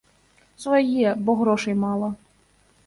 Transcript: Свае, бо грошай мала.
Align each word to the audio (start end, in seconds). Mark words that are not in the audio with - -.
Свае, 0.63 1.09
бо 1.29 1.37
грошай 1.43 1.75
мала. 1.87 2.09